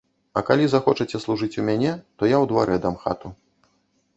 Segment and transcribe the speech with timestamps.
[0.39, 3.27] А калі захочаце служыць у мяне, то я ў дварэ дам хату.